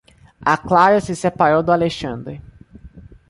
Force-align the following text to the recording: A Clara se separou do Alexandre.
A 0.41 0.57
Clara 0.57 0.99
se 0.99 1.15
separou 1.15 1.61
do 1.61 1.71
Alexandre. 1.71 2.41